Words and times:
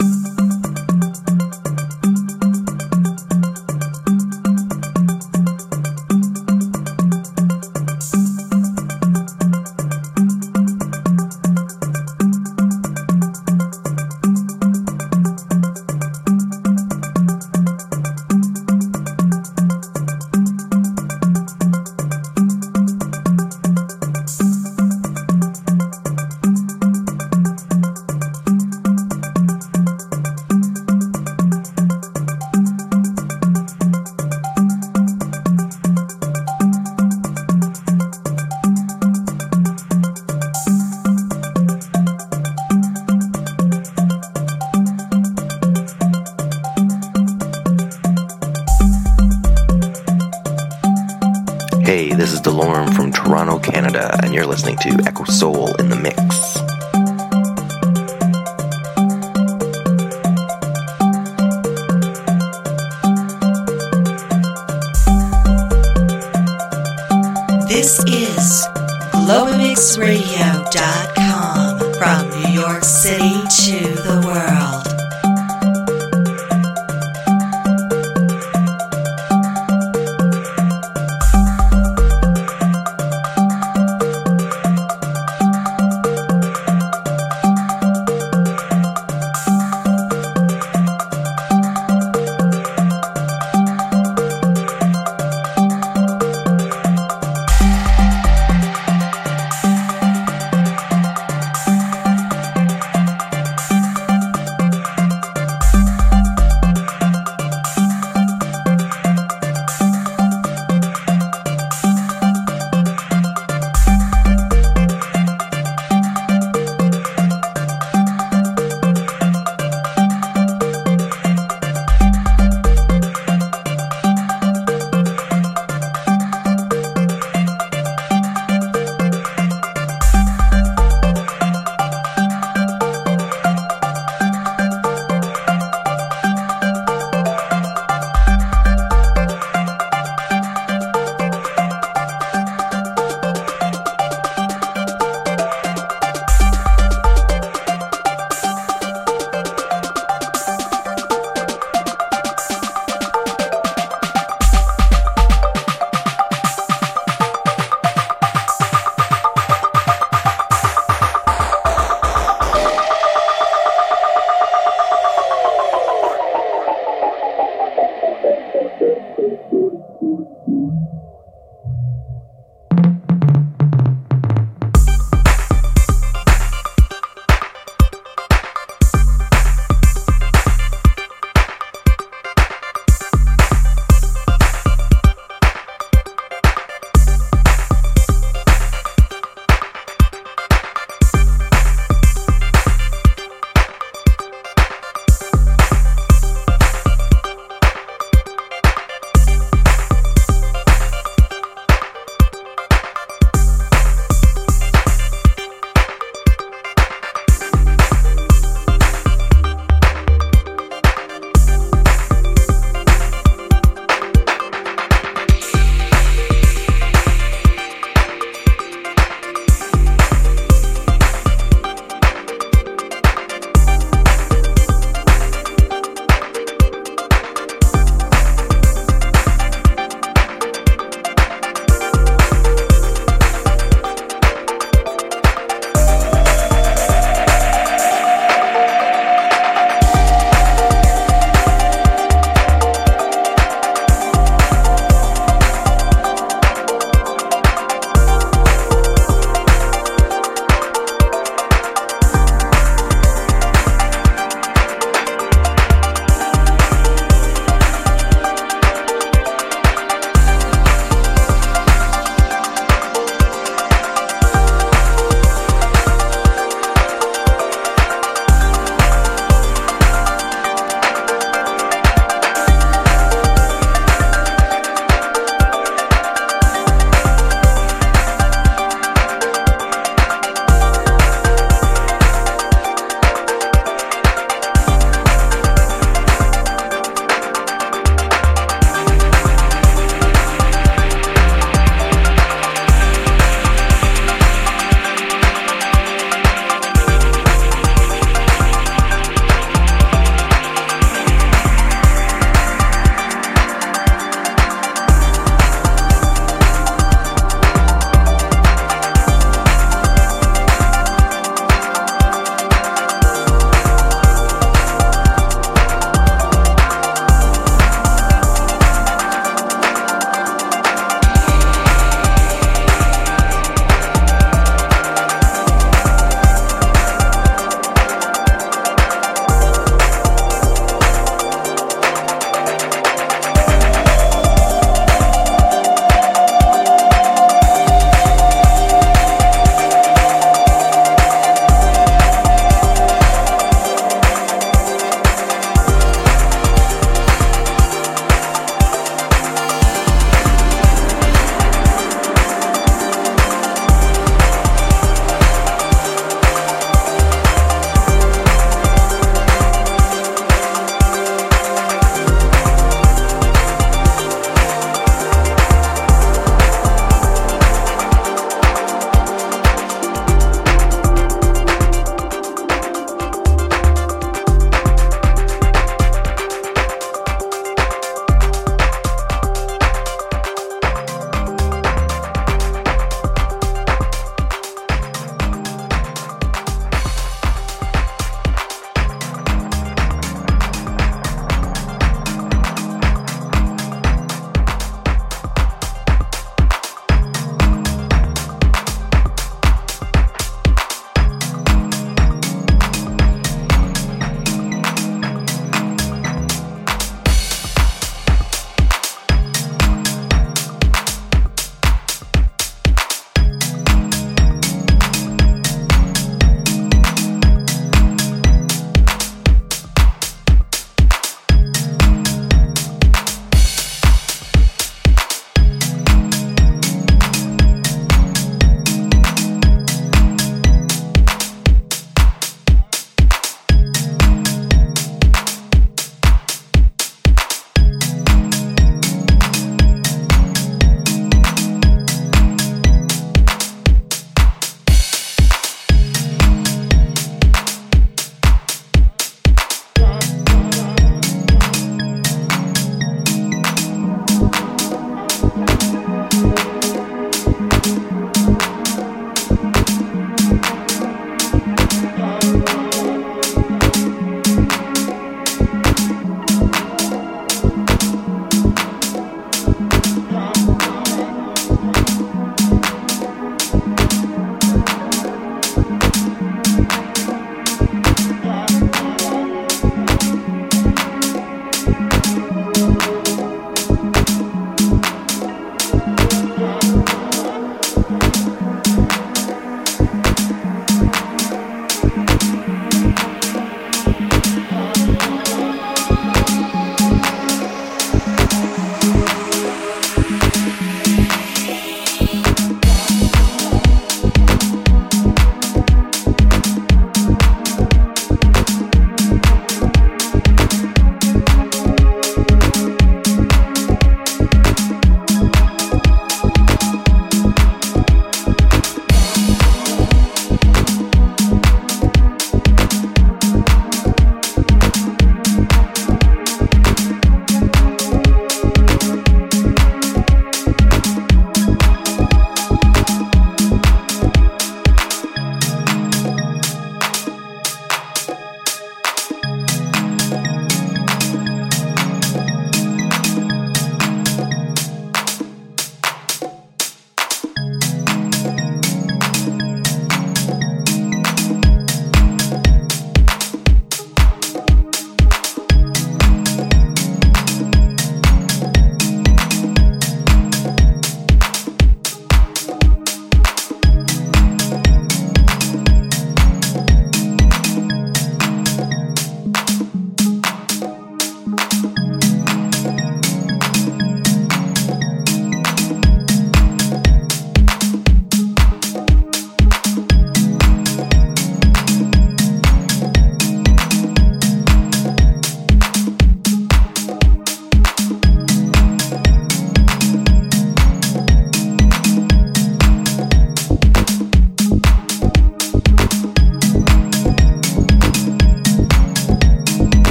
Música 0.00 0.51